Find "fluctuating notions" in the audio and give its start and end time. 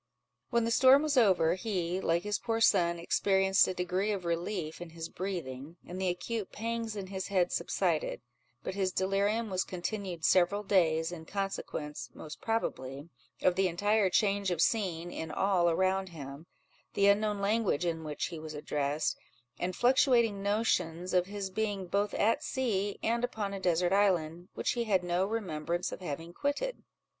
19.75-21.13